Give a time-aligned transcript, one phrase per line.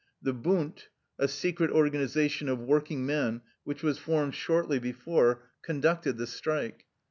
[0.19, 0.85] The" Bund,"
[1.19, 6.85] a secret organization of working men which was formed shortly before, conducted the strike.